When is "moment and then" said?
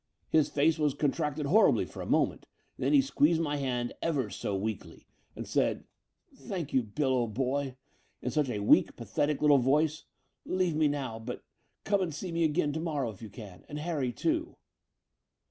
2.07-2.91